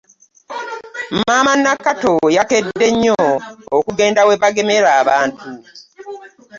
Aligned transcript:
Maama 1.19 1.53
Nakato 1.63 2.13
yakedde 2.37 2.85
nnyo 2.93 3.19
okugenda 3.77 4.21
we 4.27 4.33
bagemera 4.41 4.89
abantu. 5.01 5.39